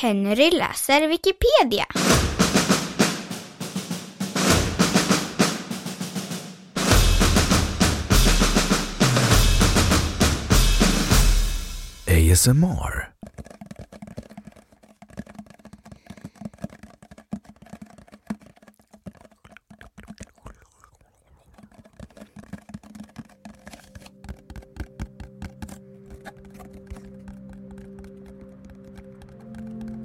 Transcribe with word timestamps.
Henry 0.00 0.50
läser 0.50 1.08
Wikipedia. 1.08 1.86
ASMR. 12.06 13.08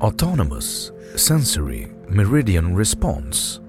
Autonomous 0.03 0.91
Sensory 1.15 1.87
Meridian 2.09 2.77
Response, 2.77 3.61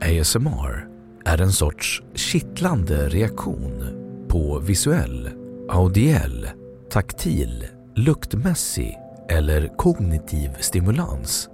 ASMR, 0.00 0.88
är 1.24 1.40
en 1.40 1.52
sorts 1.52 2.02
kittlande 2.14 3.08
reaktion 3.08 3.84
på 4.28 4.58
visuell, 4.58 5.30
audiell, 5.68 6.48
taktil, 6.90 7.66
luktmässig 7.94 8.98
eller 9.28 9.76
kognitiv 9.76 10.50
stimulans. 10.60 11.48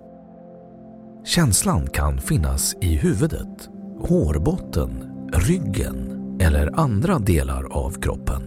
Känslan 1.25 1.87
kan 1.87 2.19
finnas 2.19 2.75
i 2.81 2.97
huvudet, 2.97 3.69
hårbotten, 4.01 4.91
ryggen 5.33 6.13
eller 6.41 6.81
andra 6.81 7.19
delar 7.19 7.65
av 7.73 8.01
kroppen. 8.01 8.43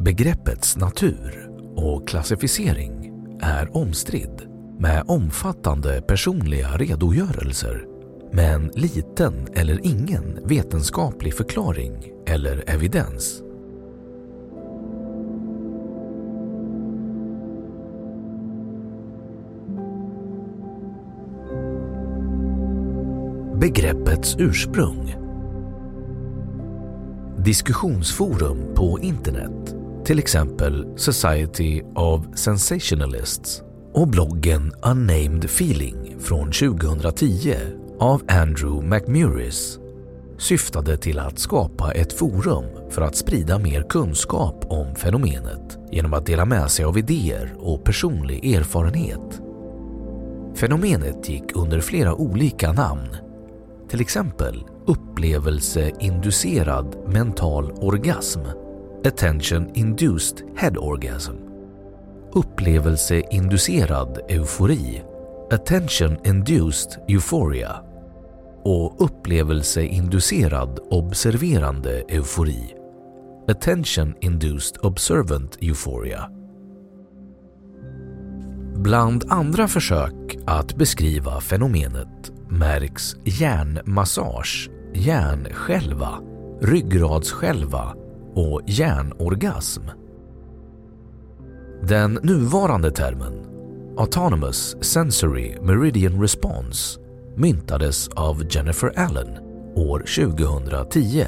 Begreppets 0.00 0.76
natur 0.76 1.50
och 1.76 2.08
klassificering 2.08 3.01
är 3.42 3.76
omstridd 3.76 4.42
med 4.78 5.04
omfattande 5.06 6.02
personliga 6.02 6.68
redogörelser 6.68 7.86
men 8.32 8.70
liten 8.74 9.48
eller 9.54 9.86
ingen 9.86 10.40
vetenskaplig 10.44 11.34
förklaring 11.34 12.12
eller 12.26 12.64
evidens. 12.66 13.42
Begreppets 23.60 24.36
ursprung 24.38 25.14
Diskussionsforum 27.44 28.74
på 28.74 28.98
internet, 29.00 29.81
till 30.04 30.18
exempel 30.18 30.86
Society 30.96 31.82
of 31.94 32.20
Sensationalists 32.34 33.62
och 33.94 34.08
bloggen 34.08 34.72
Unnamed 34.82 35.44
Feeling 35.44 36.16
från 36.20 36.52
2010 36.52 37.54
av 38.00 38.22
Andrew 38.28 38.88
McMurris 38.88 39.78
syftade 40.38 40.96
till 40.96 41.18
att 41.18 41.38
skapa 41.38 41.92
ett 41.92 42.12
forum 42.12 42.64
för 42.90 43.02
att 43.02 43.16
sprida 43.16 43.58
mer 43.58 43.82
kunskap 43.82 44.64
om 44.68 44.94
fenomenet 44.94 45.78
genom 45.92 46.14
att 46.14 46.26
dela 46.26 46.44
med 46.44 46.70
sig 46.70 46.84
av 46.84 46.98
idéer 46.98 47.54
och 47.58 47.84
personlig 47.84 48.54
erfarenhet. 48.54 49.40
Fenomenet 50.54 51.28
gick 51.28 51.56
under 51.56 51.80
flera 51.80 52.14
olika 52.14 52.72
namn 52.72 53.16
till 53.88 54.00
exempel 54.00 54.64
upplevelseinducerad 54.86 56.96
mental 57.08 57.72
orgasm, 57.72 58.40
attention 59.04 59.70
induced 59.74 60.44
head 60.56 60.76
orgasm, 60.76 61.36
upplevelseinducerad 62.34 64.20
eufori, 64.28 65.02
attention 65.50 66.18
induced 66.24 67.00
euphoria. 67.08 67.82
Och 68.64 69.04
upplevelseinducerad 69.04 70.78
observerande 70.90 72.04
eufori, 72.08 72.74
attention 73.48 74.14
induced 74.20 74.76
observant 74.82 75.58
euphoria. 75.60 76.30
Bland 78.76 79.24
andra 79.28 79.68
försök 79.68 80.36
att 80.46 80.76
beskriva 80.76 81.40
fenomenet 81.40 82.32
märks 82.48 83.16
hjärnmassage, 83.24 84.70
hjärnskälva, 84.94 86.18
ryggradsskälva 86.60 87.94
och 88.34 88.60
hjärnorgasm. 88.66 89.82
Den 91.82 92.12
nuvarande 92.22 92.90
termen 92.90 93.52
Autonomous 93.96 94.76
Sensory 94.80 95.56
Meridian 95.60 96.20
Response 96.20 97.00
myntades 97.36 98.08
av 98.08 98.42
Jennifer 98.50 98.92
Allen 98.98 99.28
år 99.74 99.98
2010. 99.98 101.24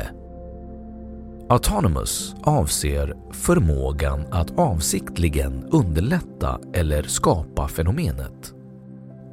Autonomous 1.48 2.34
avser 2.42 3.14
förmågan 3.32 4.26
att 4.30 4.58
avsiktligen 4.58 5.64
underlätta 5.72 6.60
eller 6.74 7.02
skapa 7.02 7.68
fenomenet. 7.68 8.54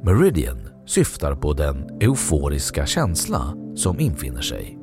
Meridian 0.02 0.58
syftar 0.86 1.34
på 1.34 1.52
den 1.52 2.00
euforiska 2.00 2.86
känsla 2.86 3.54
som 3.76 4.00
infinner 4.00 4.42
sig. 4.42 4.81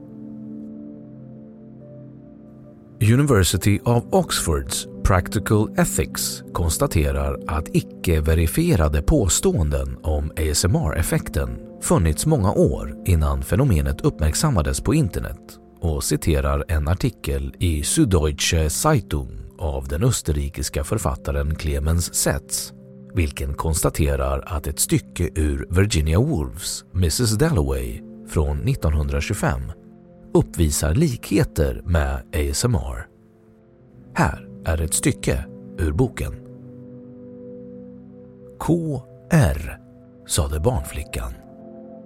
University 3.01 3.79
of 3.83 4.03
Oxfords 4.11 4.87
Practical 5.03 5.69
Ethics 5.77 6.43
konstaterar 6.53 7.39
att 7.47 7.75
icke-verifierade 7.75 9.01
påståenden 9.01 9.97
om 10.03 10.31
ASMR-effekten 10.37 11.49
funnits 11.81 12.25
många 12.25 12.51
år 12.51 12.95
innan 13.05 13.43
fenomenet 13.43 14.01
uppmärksammades 14.01 14.81
på 14.81 14.93
internet 14.93 15.59
och 15.81 16.03
citerar 16.03 16.65
en 16.67 16.87
artikel 16.87 17.55
i 17.59 17.83
Süddeutsche 17.83 18.69
Zeitung 18.69 19.29
av 19.57 19.87
den 19.87 20.03
österrikiska 20.03 20.83
författaren 20.83 21.55
Clemens 21.55 22.13
Setz 22.13 22.73
vilken 23.13 23.53
konstaterar 23.53 24.43
att 24.45 24.67
ett 24.67 24.79
stycke 24.79 25.29
ur 25.35 25.67
Virginia 25.69 26.19
Woolfs 26.19 26.85
Mrs 26.93 27.37
Dalloway 27.37 28.01
från 28.29 28.67
1925 28.67 29.61
uppvisar 30.33 30.95
likheter 30.95 31.81
med 31.85 32.15
ASMR. 32.15 33.07
Här 34.13 34.49
är 34.65 34.81
ett 34.81 34.93
stycke 34.93 35.45
ur 35.77 35.91
boken. 35.91 36.33
KR, 38.59 39.79
sade 40.27 40.59
barnflickan 40.59 41.33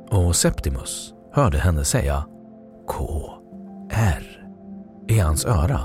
och 0.10 0.36
Septimus 0.36 1.14
hörde 1.32 1.58
henne 1.58 1.86
säga 1.86 2.26
KR 2.88 4.44
i 5.08 5.20
hans 5.20 5.46
öra, 5.46 5.80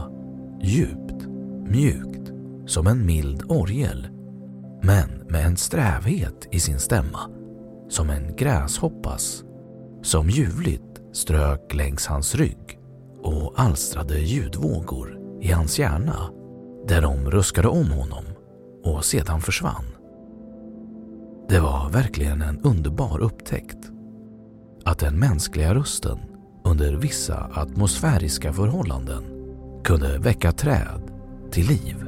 djupt, 0.62 1.26
mjukt, 1.66 2.32
som 2.66 2.86
en 2.86 3.06
mild 3.06 3.42
orgel, 3.48 4.06
men 4.82 5.10
med 5.28 5.46
en 5.46 5.56
strävhet 5.56 6.48
i 6.50 6.60
sin 6.60 6.78
stämma, 6.78 7.20
som 7.88 8.10
en 8.10 8.36
gräshoppas, 8.36 9.44
som 10.02 10.28
ljuvligt 10.28 10.87
strök 11.18 11.74
längs 11.74 12.06
hans 12.06 12.34
rygg 12.34 12.78
och 13.22 13.60
alstrade 13.60 14.18
ljudvågor 14.18 15.18
i 15.40 15.52
hans 15.52 15.78
hjärna 15.78 16.30
där 16.88 17.02
de 17.02 17.30
ruskade 17.30 17.68
om 17.68 17.90
honom 17.90 18.24
och 18.84 19.04
sedan 19.04 19.40
försvann. 19.40 19.84
Det 21.48 21.60
var 21.60 21.90
verkligen 21.90 22.42
en 22.42 22.60
underbar 22.60 23.20
upptäckt. 23.20 23.90
Att 24.84 24.98
den 24.98 25.18
mänskliga 25.18 25.74
rösten 25.74 26.18
under 26.64 26.96
vissa 26.96 27.50
atmosfäriska 27.54 28.52
förhållanden 28.52 29.24
kunde 29.84 30.18
väcka 30.18 30.52
träd 30.52 31.10
till 31.50 31.66
liv. 31.66 32.07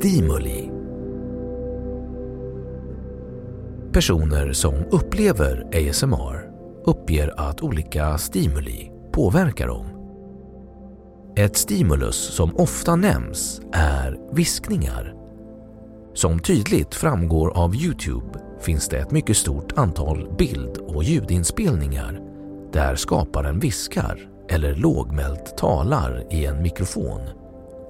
Stimuli 0.00 0.70
Personer 3.92 4.52
som 4.52 4.74
upplever 4.74 5.66
ASMR 5.74 6.50
uppger 6.84 7.40
att 7.40 7.62
olika 7.62 8.18
stimuli 8.18 8.90
påverkar 9.12 9.66
dem. 9.66 9.86
Ett 11.36 11.56
stimulus 11.56 12.16
som 12.16 12.56
ofta 12.56 12.96
nämns 12.96 13.60
är 13.72 14.18
viskningar. 14.32 15.14
Som 16.14 16.38
tydligt 16.38 16.94
framgår 16.94 17.56
av 17.56 17.74
Youtube 17.76 18.38
finns 18.60 18.88
det 18.88 18.98
ett 18.98 19.10
mycket 19.10 19.36
stort 19.36 19.72
antal 19.78 20.34
bild 20.38 20.78
och 20.78 21.04
ljudinspelningar 21.04 22.20
där 22.72 22.96
skaparen 22.96 23.58
viskar 23.58 24.28
eller 24.48 24.74
lågmält 24.74 25.56
talar 25.56 26.26
i 26.30 26.46
en 26.46 26.62
mikrofon 26.62 27.20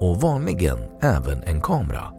och 0.01 0.21
vanligen 0.21 0.77
även 1.01 1.43
en 1.43 1.61
kamera. 1.61 2.13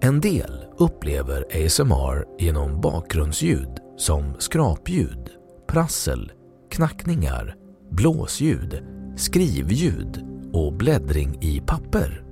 En 0.00 0.20
del 0.20 0.64
upplever 0.78 1.44
ASMR 1.64 2.24
genom 2.38 2.80
bakgrundsljud 2.80 3.68
som 3.96 4.34
skrapljud, 4.38 5.30
prassel, 5.66 6.32
knackningar, 6.70 7.56
blåsljud, 7.90 8.82
skrivljud 9.16 10.26
och 10.52 10.72
bläddring 10.72 11.38
i 11.40 11.60
papper. 11.60 12.24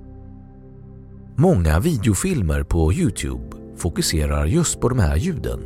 Många 1.36 1.80
videofilmer 1.80 2.62
på 2.62 2.92
Youtube 2.92 3.56
fokuserar 3.76 4.46
just 4.46 4.80
på 4.80 4.88
de 4.88 4.98
här 4.98 5.16
ljuden 5.16 5.60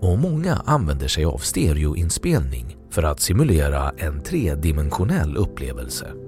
och 0.00 0.18
många 0.18 0.54
använder 0.54 1.08
sig 1.08 1.24
av 1.24 1.38
stereoinspelning 1.38 2.76
för 2.90 3.02
att 3.02 3.20
simulera 3.20 3.92
en 3.98 4.22
tredimensionell 4.22 5.36
upplevelse. 5.36 6.27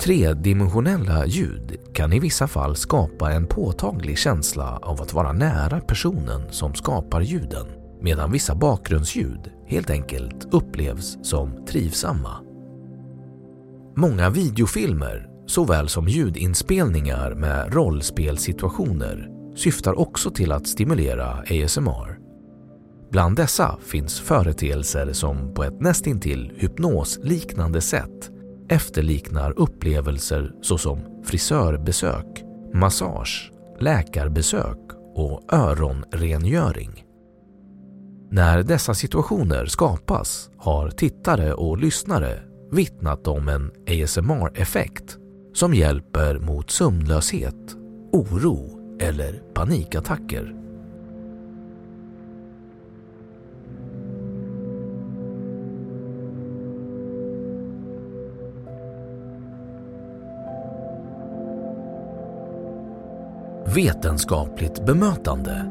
Tredimensionella 0.00 1.26
ljud 1.26 1.76
kan 1.94 2.12
i 2.12 2.18
vissa 2.18 2.46
fall 2.46 2.76
skapa 2.76 3.32
en 3.32 3.46
påtaglig 3.46 4.18
känsla 4.18 4.78
av 4.82 5.02
att 5.02 5.12
vara 5.12 5.32
nära 5.32 5.80
personen 5.80 6.42
som 6.50 6.74
skapar 6.74 7.20
ljuden 7.20 7.66
medan 8.00 8.32
vissa 8.32 8.54
bakgrundsljud 8.54 9.50
helt 9.66 9.90
enkelt 9.90 10.54
upplevs 10.54 11.18
som 11.22 11.66
trivsamma. 11.66 12.38
Många 13.96 14.30
videofilmer 14.30 15.28
såväl 15.46 15.88
som 15.88 16.08
ljudinspelningar 16.08 17.34
med 17.34 17.74
rollspelsituationer 17.74 19.28
syftar 19.56 19.98
också 19.98 20.30
till 20.30 20.52
att 20.52 20.66
stimulera 20.66 21.28
ASMR. 21.30 22.18
Bland 23.10 23.36
dessa 23.36 23.78
finns 23.86 24.20
företeelser 24.20 25.12
som 25.12 25.54
på 25.54 25.64
ett 25.64 25.80
nästintill 25.80 26.52
hypnosliknande 26.56 27.80
sätt 27.80 28.31
efterliknar 28.72 29.58
upplevelser 29.58 30.52
såsom 30.62 31.22
frisörbesök, 31.24 32.44
massage, 32.74 33.52
läkarbesök 33.80 34.78
och 35.14 35.54
öronrengöring. 35.54 37.04
När 38.30 38.62
dessa 38.62 38.94
situationer 38.94 39.66
skapas 39.66 40.50
har 40.56 40.90
tittare 40.90 41.54
och 41.54 41.78
lyssnare 41.78 42.42
vittnat 42.70 43.26
om 43.26 43.48
en 43.48 43.70
ASMR-effekt 43.88 45.16
som 45.54 45.74
hjälper 45.74 46.38
mot 46.38 46.70
sömnlöshet, 46.70 47.76
oro 48.12 48.78
eller 49.00 49.42
panikattacker. 49.54 50.61
Vetenskapligt 63.74 64.86
bemötande 64.86 65.66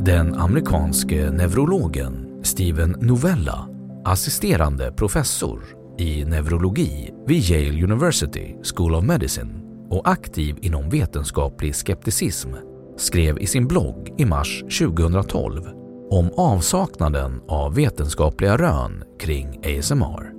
Den 0.00 0.34
amerikanske 0.34 1.30
neurologen 1.30 2.40
Steven 2.42 2.90
Novella, 3.00 3.68
assisterande 4.04 4.92
professor 4.92 5.60
i 5.98 6.24
neurologi 6.24 7.14
vid 7.26 7.42
Yale 7.50 7.84
University 7.84 8.56
School 8.62 8.94
of 8.94 9.04
Medicine 9.04 9.60
och 9.90 10.08
aktiv 10.08 10.56
inom 10.60 10.90
vetenskaplig 10.90 11.74
skepticism 11.74 12.48
skrev 12.96 13.38
i 13.38 13.46
sin 13.46 13.68
blogg 13.68 14.14
i 14.18 14.24
mars 14.24 14.64
2012 14.78 15.62
om 16.10 16.30
avsaknaden 16.36 17.40
av 17.48 17.74
vetenskapliga 17.74 18.56
rön 18.56 19.04
kring 19.20 19.60
ASMR. 19.64 20.32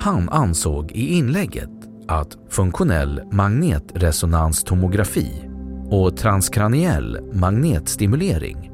Han 0.00 0.28
ansåg 0.28 0.92
i 0.92 1.14
inlägget 1.14 1.77
att 2.08 2.36
funktionell 2.48 3.22
magnetresonanstomografi 3.32 5.48
och 5.90 6.16
transkraniell 6.16 7.18
magnetstimulering 7.32 8.70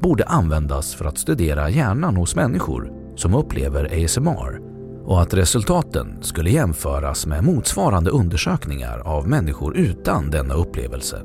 borde 0.00 0.24
användas 0.24 0.94
för 0.94 1.04
att 1.04 1.18
studera 1.18 1.70
hjärnan 1.70 2.16
hos 2.16 2.34
människor 2.34 2.92
som 3.16 3.34
upplever 3.34 4.04
ASMR 4.04 4.60
och 5.04 5.22
att 5.22 5.34
resultaten 5.34 6.22
skulle 6.22 6.50
jämföras 6.50 7.26
med 7.26 7.44
motsvarande 7.44 8.10
undersökningar 8.10 8.98
av 8.98 9.28
människor 9.28 9.76
utan 9.76 10.30
denna 10.30 10.54
upplevelse. 10.54 11.22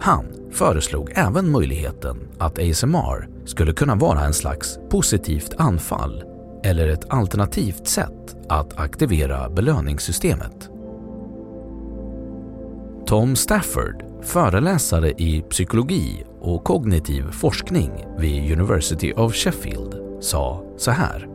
Han 0.00 0.24
föreslog 0.50 1.12
även 1.14 1.50
möjligheten 1.50 2.16
att 2.38 2.58
ASMR 2.58 3.28
skulle 3.44 3.72
kunna 3.72 3.94
vara 3.94 4.24
en 4.24 4.34
slags 4.34 4.78
positivt 4.90 5.54
anfall 5.58 6.31
eller 6.62 6.88
ett 6.88 7.06
alternativt 7.08 7.86
sätt 7.86 8.36
att 8.48 8.78
aktivera 8.78 9.50
belöningssystemet. 9.50 10.68
Tom 13.06 13.36
Stafford, 13.36 14.04
föreläsare 14.22 15.10
i 15.10 15.42
psykologi 15.50 16.24
och 16.40 16.64
kognitiv 16.64 17.30
forskning 17.30 17.90
vid 18.18 18.52
University 18.52 19.12
of 19.16 19.34
Sheffield, 19.34 19.94
sa 20.20 20.64
så 20.76 20.90
här. 20.90 21.28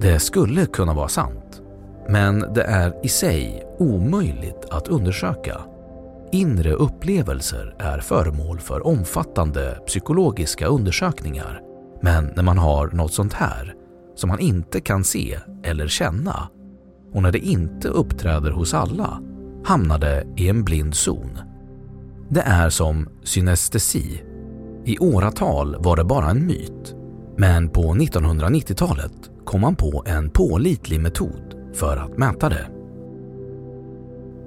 Det 0.00 0.18
skulle 0.18 0.66
kunna 0.66 0.94
vara 0.94 1.08
sant, 1.08 1.62
men 2.08 2.40
det 2.54 2.62
är 2.62 3.06
i 3.06 3.08
sig 3.08 3.64
omöjligt 3.78 4.66
att 4.70 4.88
undersöka. 4.88 5.60
Inre 6.32 6.72
upplevelser 6.72 7.74
är 7.78 7.98
föremål 7.98 8.60
för 8.60 8.86
omfattande 8.86 9.78
psykologiska 9.86 10.66
undersökningar, 10.66 11.60
men 12.02 12.32
när 12.36 12.42
man 12.42 12.58
har 12.58 12.86
något 12.88 13.12
sånt 13.12 13.32
här 13.32 13.74
som 14.14 14.28
man 14.28 14.40
inte 14.40 14.80
kan 14.80 15.04
se 15.04 15.38
eller 15.64 15.88
känna 15.88 16.48
och 17.12 17.22
när 17.22 17.32
det 17.32 17.38
inte 17.38 17.88
uppträder 17.88 18.50
hos 18.50 18.74
alla 18.74 19.20
hamnar 19.64 19.98
det 19.98 20.26
i 20.36 20.48
en 20.48 20.64
blind 20.64 20.94
zon. 20.94 21.38
Det 22.28 22.40
är 22.40 22.70
som 22.70 23.08
synestesi. 23.24 24.22
I 24.84 24.98
åratal 24.98 25.76
var 25.78 25.96
det 25.96 26.04
bara 26.04 26.30
en 26.30 26.46
myt, 26.46 26.94
men 27.36 27.68
på 27.68 27.82
1990-talet 27.82 29.30
kom 29.44 29.60
man 29.60 29.76
på 29.76 30.04
en 30.06 30.30
pålitlig 30.30 31.00
metod 31.00 31.54
för 31.74 31.96
att 31.96 32.18
mäta 32.18 32.48
det. 32.48 32.66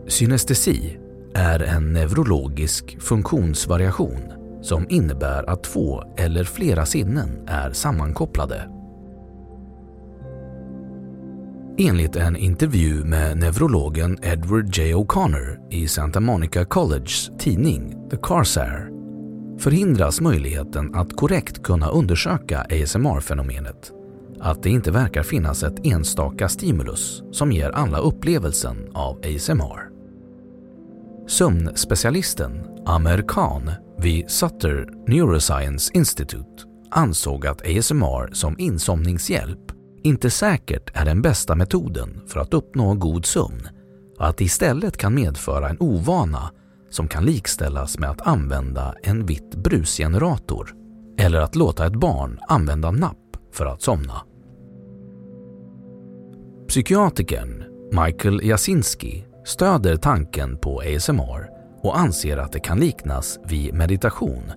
Synestesi 0.07 0.97
är 1.33 1.63
en 1.63 1.93
neurologisk 1.93 3.01
funktionsvariation 3.01 4.19
som 4.61 4.85
innebär 4.89 5.49
att 5.49 5.63
två 5.63 6.03
eller 6.17 6.43
flera 6.43 6.85
sinnen 6.85 7.47
är 7.47 7.71
sammankopplade 7.71 8.76
Enligt 11.79 12.15
en 12.15 12.35
intervju 12.35 13.03
med 13.05 13.37
neurologen 13.37 14.17
Edward 14.23 14.77
J. 14.77 14.93
O'Connor 14.93 15.73
i 15.73 15.87
Santa 15.87 16.19
Monica 16.19 16.65
Colleges 16.65 17.31
tidning 17.39 18.09
The 18.09 18.17
Corsair 18.17 18.89
förhindras 19.59 20.21
möjligheten 20.21 20.95
att 20.95 21.15
korrekt 21.15 21.63
kunna 21.63 21.89
undersöka 21.89 22.59
ASMR-fenomenet. 22.59 23.91
Att 24.39 24.63
det 24.63 24.69
inte 24.69 24.91
verkar 24.91 25.23
finnas 25.23 25.63
ett 25.63 25.85
enstaka 25.85 26.49
stimulus 26.49 27.23
som 27.31 27.51
ger 27.51 27.69
alla 27.69 27.97
upplevelsen 27.97 28.77
av 28.93 29.17
ASMR. 29.17 29.89
Sömnspecialisten 31.27 32.63
Amer 32.85 33.23
Khan 33.27 33.71
vid 33.97 34.29
Sutter 34.29 34.89
Neuroscience 35.07 35.91
Institute 35.93 36.63
ansåg 36.91 37.47
att 37.47 37.61
ASMR 37.61 38.33
som 38.33 38.55
insomningshjälp 38.59 39.76
inte 40.03 40.29
säkert 40.29 40.91
är 40.93 41.05
den 41.05 41.21
bästa 41.21 41.55
metoden 41.55 42.21
för 42.27 42.39
att 42.39 42.53
uppnå 42.53 42.93
god 42.93 43.25
sömn 43.25 43.67
och 44.17 44.27
att 44.27 44.37
det 44.37 44.43
istället 44.43 44.97
kan 44.97 45.15
medföra 45.15 45.69
en 45.69 45.77
ovana 45.79 46.51
som 46.89 47.07
kan 47.07 47.25
likställas 47.25 47.99
med 47.99 48.09
att 48.09 48.27
använda 48.27 48.95
en 49.03 49.25
vitt 49.25 49.55
brusgenerator 49.55 50.75
eller 51.17 51.41
att 51.41 51.55
låta 51.55 51.85
ett 51.85 51.95
barn 51.95 52.39
använda 52.47 52.91
napp 52.91 53.37
för 53.53 53.65
att 53.65 53.81
somna. 53.81 54.21
Psykiatrikern 56.67 57.63
Michael 57.91 58.41
Jasinski 58.43 59.25
stöder 59.45 59.95
tanken 59.95 60.57
på 60.57 60.81
ASMR 60.81 61.49
och 61.83 61.99
anser 61.99 62.37
att 62.37 62.51
det 62.51 62.59
kan 62.59 62.79
liknas 62.79 63.39
vid 63.45 63.73
meditation 63.73 64.51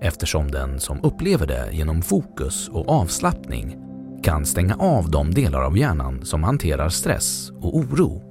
eftersom 0.00 0.50
den 0.50 0.80
som 0.80 1.04
upplever 1.04 1.46
det 1.46 1.68
genom 1.72 2.02
fokus 2.02 2.68
och 2.68 2.88
avslappning 2.88 3.85
kan 4.26 4.46
stänga 4.46 4.74
av 4.74 5.10
de 5.10 5.30
delar 5.30 5.62
av 5.62 5.78
hjärnan 5.78 6.24
som 6.24 6.42
hanterar 6.42 6.88
stress 6.88 7.50
och 7.50 7.76
oro. 7.76 8.22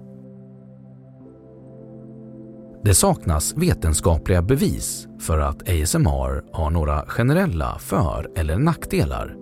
Det 2.84 2.94
saknas 2.96 3.54
vetenskapliga 3.58 4.42
bevis 4.42 5.08
för 5.20 5.40
att 5.40 5.62
ASMR 5.62 6.56
har 6.56 6.70
några 6.70 7.06
generella 7.08 7.78
för 7.80 8.32
eller 8.36 8.58
nackdelar. 8.58 9.36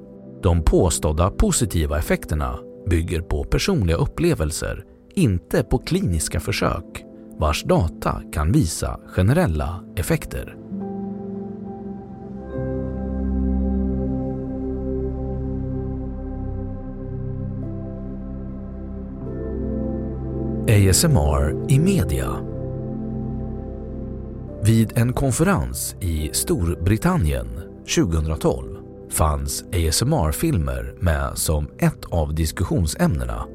De 0.43 0.63
påstådda 0.63 1.31
positiva 1.31 1.98
effekterna 1.98 2.60
bygger 2.89 3.22
på 3.22 3.43
personliga 3.43 3.98
upplevelser, 3.98 4.83
inte 5.15 5.63
på 5.63 5.77
kliniska 5.77 6.39
försök 6.39 7.03
vars 7.39 7.63
data 7.63 8.22
kan 8.33 8.51
visa 8.51 9.00
generella 9.15 9.83
effekter. 9.95 10.62
ASMR 20.74 21.72
i 21.72 21.80
media 21.80 22.30
Vid 24.63 24.98
en 24.98 25.13
konferens 25.13 25.96
i 26.00 26.30
Storbritannien 26.34 27.48
2012 27.96 28.77
fanns 29.12 29.63
ASMR-filmer 29.63 30.96
med 31.00 31.38
som 31.38 31.68
ett 31.80 32.06
av 32.06 32.36
diskussionsämnena. 32.36 33.46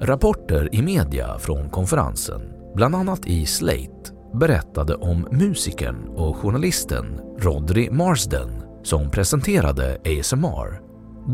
Rapporter 0.00 0.74
i 0.74 0.82
media 0.82 1.38
från 1.38 1.70
konferensen, 1.70 2.40
bland 2.74 2.94
annat 2.94 3.26
i 3.26 3.46
Slate, 3.46 4.12
berättade 4.34 4.94
om 4.94 5.28
musikern 5.30 6.08
och 6.08 6.36
journalisten 6.36 7.20
Rodri 7.38 7.90
Marsden 7.90 8.50
som 8.82 9.10
presenterade 9.10 9.98
ASMR, 10.04 10.80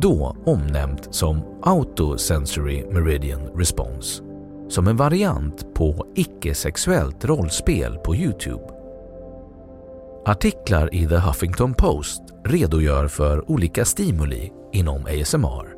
då 0.01 0.37
omnämnt 0.47 1.15
som 1.15 1.61
Autosensory 1.63 2.85
Meridian 2.91 3.41
Response, 3.55 4.34
som 4.69 4.89
en 4.89 4.97
variant 4.97 5.75
på 5.75 6.07
icke-sexuellt 6.15 7.25
rollspel 7.25 7.99
på 7.99 8.17
Youtube. 8.17 8.65
Artiklar 10.27 10.95
i 10.95 11.07
The 11.07 11.17
Huffington 11.17 11.75
Post 11.75 12.23
redogör 12.45 13.09
för 13.09 13.51
olika 13.51 13.85
stimuli 13.85 14.53
inom 14.73 15.07
ASMR. 15.07 15.75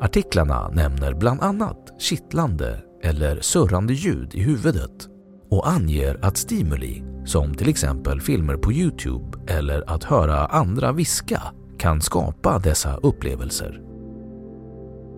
Artiklarna 0.00 0.68
nämner 0.68 1.14
bland 1.14 1.40
annat 1.40 1.92
kittlande 1.98 2.82
eller 3.02 3.40
surrande 3.40 3.92
ljud 3.92 4.34
i 4.34 4.42
huvudet 4.42 5.08
och 5.50 5.68
anger 5.68 6.18
att 6.22 6.36
stimuli, 6.36 7.02
som 7.24 7.54
till 7.54 7.68
exempel 7.68 8.20
filmer 8.20 8.56
på 8.56 8.72
Youtube 8.72 9.38
eller 9.46 9.90
att 9.90 10.04
höra 10.04 10.46
andra 10.46 10.92
viska, 10.92 11.42
kan 11.78 12.00
skapa 12.00 12.58
dessa 12.58 12.96
upplevelser. 12.96 13.80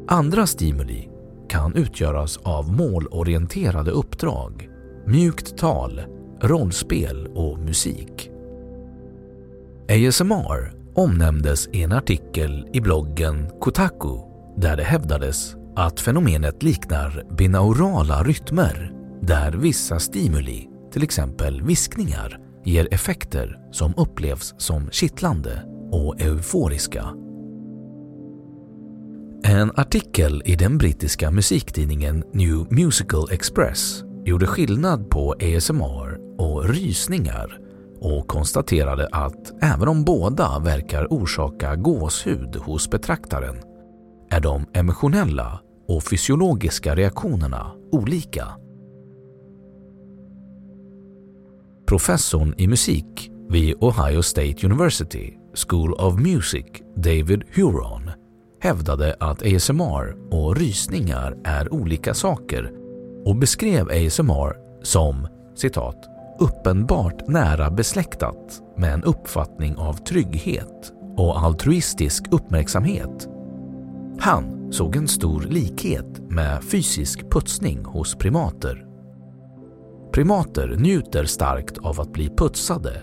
Andra 0.08 0.46
stimuli 0.46 1.08
kan 1.49 1.75
utgöras 1.75 2.37
av 2.37 2.73
målorienterade 2.73 3.91
uppdrag, 3.91 4.69
mjukt 5.07 5.59
tal, 5.59 6.03
rollspel 6.43 7.26
och 7.26 7.59
musik. 7.59 8.31
ASMR 9.88 10.73
omnämndes 10.95 11.69
i 11.69 11.83
en 11.83 11.93
artikel 11.93 12.69
i 12.73 12.81
bloggen 12.81 13.50
Kotaku 13.61 14.19
där 14.57 14.76
det 14.76 14.85
hävdades 14.85 15.55
att 15.76 16.00
fenomenet 16.00 16.62
liknar 16.62 17.25
binaurala 17.37 18.23
rytmer 18.23 18.93
där 19.23 19.53
vissa 19.53 19.99
stimuli, 19.99 20.69
till 20.93 21.03
exempel 21.03 21.62
viskningar, 21.62 22.38
ger 22.65 22.88
effekter 22.95 23.59
som 23.73 23.95
upplevs 23.97 24.55
som 24.59 24.91
kittlande 24.91 25.62
och 25.93 26.21
euforiska. 26.21 27.25
En 29.49 29.73
artikel 29.75 30.43
i 30.45 30.57
den 30.57 30.79
brittiska 30.79 31.31
musiktidningen 31.31 32.25
New 32.33 32.67
Musical 32.71 33.31
Express 33.31 34.05
gjorde 34.25 34.47
skillnad 34.47 35.11
på 35.11 35.33
ASMR 35.33 36.19
och 36.38 36.69
rysningar 36.69 37.59
och 38.00 38.29
konstaterade 38.29 39.09
att 39.12 39.62
även 39.62 39.88
om 39.88 40.05
båda 40.05 40.59
verkar 40.59 41.07
orsaka 41.11 41.76
gåshud 41.76 42.57
hos 42.57 42.91
betraktaren 42.91 43.57
är 44.31 44.41
de 44.41 44.67
emotionella 44.75 45.61
och 45.88 46.03
fysiologiska 46.03 46.95
reaktionerna 46.95 47.73
olika. 47.93 48.47
Professorn 51.88 52.55
i 52.59 52.67
musik 52.67 53.31
vid 53.50 53.75
Ohio 53.81 54.23
State 54.23 54.67
University 54.67 55.35
School 55.69 55.93
of 55.93 56.21
Music, 56.21 56.67
David 56.97 57.43
Huron, 57.55 58.11
hävdade 58.60 59.16
att 59.20 59.42
ASMR 59.42 60.34
och 60.34 60.56
rysningar 60.56 61.36
är 61.44 61.75
olika 61.75 62.14
saker 62.14 62.72
och 63.25 63.36
beskrev 63.36 63.88
ASMR 63.88 64.82
som 64.82 65.28
citat 65.54 66.08
uppenbart 66.38 67.28
nära 67.28 67.70
besläktat 67.70 68.62
med 68.76 68.94
en 68.94 69.04
uppfattning 69.04 69.76
av 69.76 69.92
trygghet 69.94 70.92
och 71.16 71.38
altruistisk 71.38 72.25
uppmärksamhet. 72.30 73.28
Han 74.18 74.72
såg 74.72 74.96
en 74.96 75.08
stor 75.08 75.40
likhet 75.40 76.20
med 76.30 76.64
fysisk 76.64 77.30
putsning 77.30 77.84
hos 77.84 78.14
primater. 78.14 78.86
Primater 80.12 80.76
njuter 80.78 81.25
starkt 81.25 81.78
av 81.78 82.00
att 82.00 82.12
bli 82.12 82.28
putsade 82.28 83.02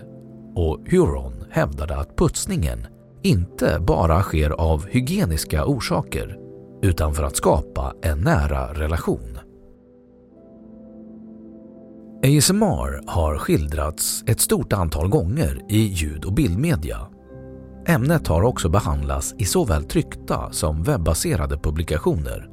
och 0.54 0.80
Huron 0.90 1.44
hävdade 1.50 1.96
att 1.96 2.16
putsningen 2.16 2.86
inte 3.24 3.78
bara 3.80 4.22
sker 4.22 4.50
av 4.50 4.86
hygieniska 4.86 5.64
orsaker 5.64 6.38
utan 6.82 7.14
för 7.14 7.22
att 7.22 7.36
skapa 7.36 7.94
en 8.02 8.20
nära 8.20 8.72
relation. 8.72 9.38
ASMR 12.24 13.10
har 13.10 13.38
skildrats 13.38 14.24
ett 14.26 14.40
stort 14.40 14.72
antal 14.72 15.08
gånger 15.08 15.60
i 15.68 15.78
ljud 15.78 16.24
och 16.24 16.32
bildmedia. 16.32 16.98
Ämnet 17.86 18.26
har 18.26 18.42
också 18.42 18.68
behandlats 18.68 19.34
i 19.38 19.44
såväl 19.44 19.84
tryckta 19.84 20.52
som 20.52 20.82
webbaserade 20.82 21.58
publikationer. 21.58 22.48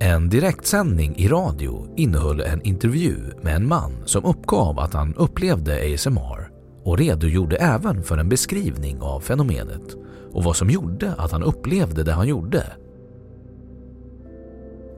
En 0.00 0.28
direktsändning 0.28 1.16
i 1.16 1.28
radio 1.28 1.94
innehöll 1.96 2.40
en 2.40 2.62
intervju 2.62 3.16
med 3.42 3.56
en 3.56 3.68
man 3.68 3.92
som 4.04 4.24
uppgav 4.24 4.78
att 4.78 4.94
han 4.94 5.14
upplevde 5.14 5.94
ASMR 5.94 6.49
och 6.84 6.98
redogjorde 6.98 7.56
även 7.56 8.02
för 8.02 8.18
en 8.18 8.28
beskrivning 8.28 9.00
av 9.00 9.20
fenomenet 9.20 9.96
och 10.32 10.44
vad 10.44 10.56
som 10.56 10.70
gjorde 10.70 11.14
att 11.18 11.32
han 11.32 11.42
upplevde 11.42 12.02
det 12.02 12.12
han 12.12 12.28
gjorde. 12.28 12.64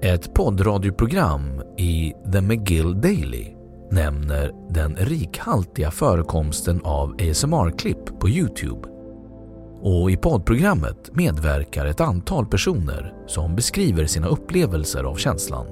Ett 0.01 0.35
poddradioprogram 0.35 1.63
i 1.79 2.13
The 2.33 2.41
McGill 2.41 3.01
Daily 3.01 3.47
nämner 3.91 4.53
den 4.71 4.97
rikhaltiga 4.97 5.91
förekomsten 5.91 6.81
av 6.85 7.17
ASMR-klipp 7.21 8.21
på 8.21 8.29
Youtube 8.29 8.89
och 9.83 10.11
i 10.11 10.17
poddprogrammet 10.17 11.11
medverkar 11.17 11.87
ett 11.87 12.01
antal 12.01 12.47
personer 12.47 13.15
som 13.27 13.57
beskriver 13.57 14.07
sina 14.07 14.27
upplevelser 14.29 15.05
av 15.05 15.17
känslan. 15.17 15.67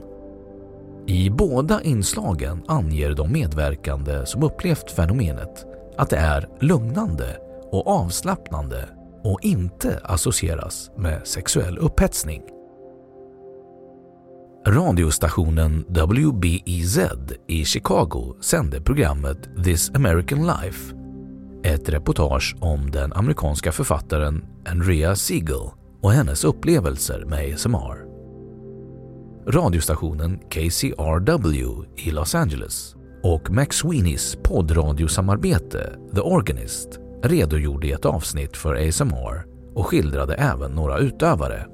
I 1.07 1.31
båda 1.31 1.83
inslagen 1.83 2.63
anger 2.67 3.15
de 3.15 3.33
medverkande 3.33 4.27
som 4.27 4.43
upplevt 4.43 4.91
fenomenet 4.91 5.67
att 6.01 6.11
det 6.11 6.17
är 6.17 6.49
lugnande 6.61 7.37
och 7.73 7.87
avslappnande 7.87 8.89
och 9.25 9.39
inte 9.43 10.01
associeras 10.05 10.91
med 10.97 11.27
sexuell 11.27 11.79
upphetsning. 11.79 12.43
Radiostationen 14.67 15.85
WBEZ 15.89 16.99
i 17.47 17.65
Chicago 17.65 18.37
sände 18.41 18.81
programmet 18.81 19.65
This 19.65 19.91
American 19.95 20.47
Life. 20.47 20.95
Ett 21.65 21.89
reportage 21.89 22.57
om 22.61 22.91
den 22.91 23.13
amerikanska 23.13 23.73
författaren 23.73 24.45
Andrea 24.67 25.17
Siegel 25.17 25.71
och 26.03 26.13
hennes 26.13 26.45
upplevelser 26.45 27.25
med 27.25 27.55
ASMR. 27.55 28.11
Radiostationen 29.47 30.39
KCRW 30.39 31.67
i 31.97 32.11
Los 32.11 32.35
Angeles 32.35 32.97
och 33.23 33.51
Max 33.51 33.77
Sweeneys 33.77 34.37
poddradiosamarbete 34.43 35.97
The 36.15 36.21
Organist 36.21 36.89
redogjorde 37.23 37.87
i 37.87 37.93
ett 37.93 38.05
avsnitt 38.05 38.57
för 38.57 38.89
ASMR 38.89 39.47
och 39.75 39.87
skildrade 39.87 40.35
även 40.35 40.73
några 40.73 40.99
utövare. 40.99 41.67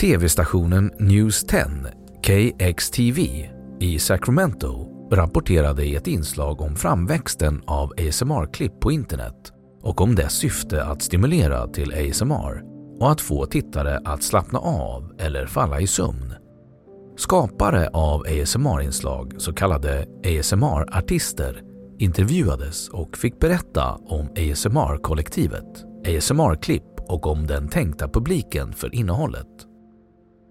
TV-stationen 0.00 0.92
News 0.98 1.44
10, 1.44 1.62
KXTV, 2.22 3.50
i 3.80 3.98
Sacramento 3.98 4.88
rapporterade 5.12 5.84
i 5.84 5.96
ett 5.96 6.06
inslag 6.06 6.60
om 6.60 6.76
framväxten 6.76 7.62
av 7.66 7.92
ASMR-klipp 7.98 8.80
på 8.80 8.92
internet 8.92 9.52
och 9.82 10.00
om 10.00 10.14
dess 10.14 10.32
syfte 10.32 10.84
att 10.84 11.02
stimulera 11.02 11.68
till 11.68 11.92
ASMR 11.92 12.62
och 13.00 13.10
att 13.10 13.20
få 13.20 13.46
tittare 13.46 14.00
att 14.04 14.22
slappna 14.22 14.58
av 14.58 15.12
eller 15.18 15.46
falla 15.46 15.80
i 15.80 15.86
sömn. 15.86 16.34
Skapare 17.18 17.88
av 17.92 18.20
ASMR-inslag, 18.20 19.34
så 19.38 19.52
kallade 19.52 20.06
ASMR-artister, 20.24 21.62
intervjuades 21.98 22.88
och 22.88 23.16
fick 23.16 23.40
berätta 23.40 23.94
om 23.94 24.26
ASMR-kollektivet, 24.26 25.84
ASMR-klipp 26.06 26.82
och 27.08 27.26
om 27.26 27.46
den 27.46 27.68
tänkta 27.68 28.08
publiken 28.08 28.72
för 28.72 28.94
innehållet. 28.94 29.46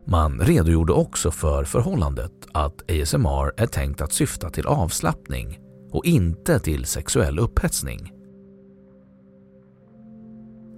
Man 0.05 0.39
redogjorde 0.39 0.93
också 0.93 1.31
för 1.31 1.63
förhållandet 1.63 2.31
att 2.53 2.91
ASMR 2.91 3.61
är 3.61 3.67
tänkt 3.67 4.01
att 4.01 4.13
syfta 4.13 4.49
till 4.49 4.67
avslappning 4.67 5.59
och 5.91 6.05
inte 6.05 6.59
till 6.59 6.85
sexuell 6.85 7.39
upphetsning. 7.39 8.11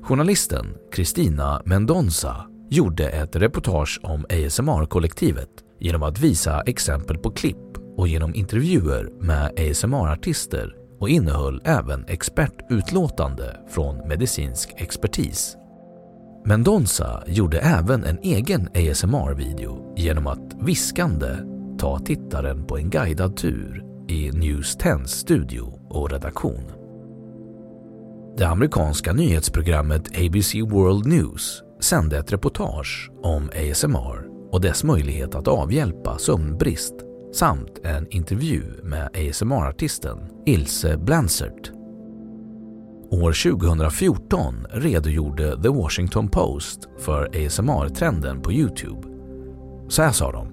Journalisten 0.03 0.65
Kristina 0.91 1.61
Mendonza 1.65 2.45
gjorde 2.69 3.09
ett 3.09 3.35
reportage 3.35 3.99
om 4.03 4.25
ASMR-kollektivet 4.29 5.49
genom 5.79 6.03
att 6.03 6.19
visa 6.19 6.61
exempel 6.61 7.17
på 7.17 7.31
klipp 7.31 7.77
och 7.97 8.07
genom 8.07 8.35
intervjuer 8.35 9.09
med 9.19 9.51
ASMR-artister 9.59 10.75
och 10.99 11.09
innehöll 11.09 11.61
även 11.65 12.05
expertutlåtande 12.07 13.59
från 13.69 14.07
medicinsk 14.07 14.73
expertis. 14.77 15.55
Mendonza 16.45 17.23
gjorde 17.27 17.59
även 17.59 18.03
en 18.03 18.19
egen 18.21 18.67
ASMR-video 18.67 19.93
genom 19.97 20.27
att 20.27 20.53
viskande 20.61 21.27
ta 21.79 21.99
tittaren 21.99 22.65
på 22.65 22.77
en 22.77 22.89
guidad 22.89 23.37
tur 23.37 23.83
i 24.07 24.31
News 24.31 24.77
10s 24.77 25.07
studio 25.07 25.79
och 25.89 26.11
redaktion. 26.11 26.63
Det 28.37 28.47
amerikanska 28.47 29.13
nyhetsprogrammet 29.13 30.07
ABC 30.07 30.55
World 30.55 31.05
News 31.05 31.63
sände 31.79 32.17
ett 32.17 32.33
reportage 32.33 33.11
om 33.23 33.49
ASMR 33.49 34.38
och 34.51 34.61
dess 34.61 34.83
möjlighet 34.83 35.35
att 35.35 35.47
avhjälpa 35.47 36.17
sömnbrist 36.17 36.95
samt 37.33 37.79
en 37.83 38.07
intervju 38.09 38.63
med 38.83 39.09
ASMR-artisten 39.13 40.17
Ilse 40.45 40.97
Blansert. 40.97 41.71
År 43.11 43.51
2014 43.51 44.67
redogjorde 44.69 45.61
The 45.61 45.69
Washington 45.69 46.29
Post 46.29 46.89
för 46.97 47.45
ASMR-trenden 47.45 48.41
på 48.41 48.51
Youtube. 48.53 49.07
Så 49.87 50.01
här 50.01 50.11
sa 50.11 50.31
de. 50.31 50.47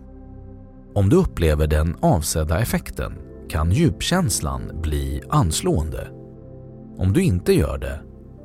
Om 0.94 1.08
du 1.08 1.16
upplever 1.16 1.66
den 1.66 1.96
avsedda 2.00 2.60
effekten 2.60 3.12
kan 3.48 3.70
djupkänslan 3.72 4.80
bli 4.82 5.22
anslående. 5.28 6.08
Om 6.98 7.12
du 7.12 7.22
inte 7.22 7.52
gör 7.52 7.78
det 7.78 8.00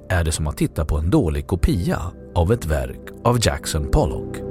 är 0.10 0.24
det 0.24 0.31
som 0.31 0.48
att 0.48 0.58
titta 0.58 0.86
på 0.86 0.98
en 0.98 1.10
dålig 1.10 1.48
kopia 1.48 1.99
av 2.36 2.52
ett 2.52 2.65
verk 2.65 3.10
av 3.23 3.38
Jackson 3.41 3.88
Pollock. 3.91 4.51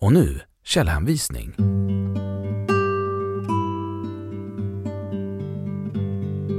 Och 0.00 0.12
nu 0.12 0.40
källhänvisning. 0.64 1.54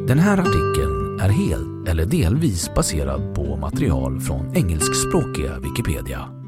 Den 0.07 0.19
här 0.19 0.37
artikeln 0.37 1.19
är 1.19 1.29
helt 1.29 1.87
eller 1.89 2.05
delvis 2.05 2.73
baserad 2.75 3.35
på 3.35 3.57
material 3.57 4.19
från 4.19 4.55
engelskspråkiga 4.55 5.59
Wikipedia. 5.59 6.40